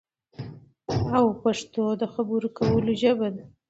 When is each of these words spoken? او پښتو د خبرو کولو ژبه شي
او 1.17 1.25
پښتو 1.43 1.83
د 2.01 2.03
خبرو 2.13 2.47
کولو 2.57 2.91
ژبه 3.01 3.27
شي 3.35 3.43